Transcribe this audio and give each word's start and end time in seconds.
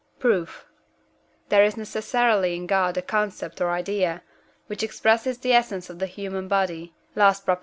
Proof. 0.17 0.65
There 1.49 1.63
is 1.63 1.77
necessarily 1.77 2.55
in 2.55 2.65
God 2.65 2.97
a 2.97 3.03
concept 3.03 3.61
or 3.61 3.69
idea, 3.69 4.23
which 4.65 4.81
expresses 4.81 5.37
the 5.37 5.53
essence 5.53 5.91
of 5.91 5.99
the 5.99 6.07
human 6.07 6.47
body 6.47 6.95
(last 7.13 7.45
Prop.) 7.45 7.59